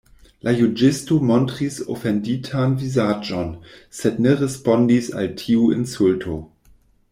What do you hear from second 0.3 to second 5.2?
La juĝisto montris ofenditan vizaĝon, sed ne respondis